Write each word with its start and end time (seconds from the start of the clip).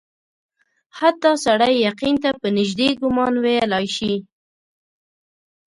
حتی 0.97 1.31
سړی 1.45 1.73
یقین 1.87 2.15
ته 2.23 2.29
په 2.41 2.47
نیژدې 2.57 2.89
ګومان 3.01 3.33
ویلای 3.43 3.85
سي. 3.97 4.13